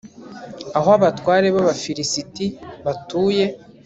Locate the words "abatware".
0.97-1.47